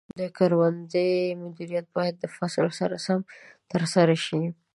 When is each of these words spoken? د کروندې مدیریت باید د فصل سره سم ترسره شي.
د 0.19 0.21
کروندې 0.37 1.09
مدیریت 1.43 1.87
باید 1.97 2.15
د 2.19 2.25
فصل 2.35 2.67
سره 2.79 2.95
سم 3.05 3.19
ترسره 3.71 4.15
شي. 4.25 4.41